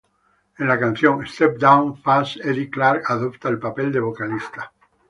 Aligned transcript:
En 0.57 0.67
la 0.67 0.79
canción 0.79 1.27
"Step 1.27 1.59
Down" 1.59 1.95
"Fast" 1.95 2.37
Eddie 2.37 2.71
Clarke 2.71 3.03
adopta 3.07 3.49
el 3.49 3.59
papel 3.59 3.91
de 3.91 3.99
vocalista. 3.99 4.71